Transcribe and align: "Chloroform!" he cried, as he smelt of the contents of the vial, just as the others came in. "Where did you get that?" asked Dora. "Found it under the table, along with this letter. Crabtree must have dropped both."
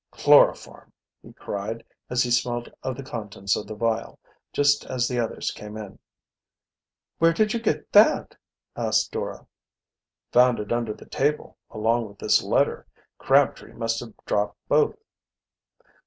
"Chloroform!" 0.09 0.91
he 1.21 1.31
cried, 1.31 1.83
as 2.09 2.23
he 2.23 2.31
smelt 2.31 2.67
of 2.81 2.97
the 2.97 3.03
contents 3.03 3.55
of 3.55 3.67
the 3.67 3.75
vial, 3.75 4.17
just 4.51 4.83
as 4.87 5.07
the 5.07 5.19
others 5.19 5.51
came 5.51 5.77
in. 5.77 5.99
"Where 7.19 7.33
did 7.33 7.53
you 7.53 7.59
get 7.59 7.91
that?" 7.91 8.35
asked 8.75 9.11
Dora. 9.11 9.45
"Found 10.31 10.57
it 10.59 10.71
under 10.71 10.95
the 10.95 11.05
table, 11.05 11.55
along 11.69 12.07
with 12.07 12.17
this 12.17 12.41
letter. 12.41 12.87
Crabtree 13.19 13.73
must 13.73 13.99
have 13.99 14.13
dropped 14.25 14.57
both." 14.67 14.95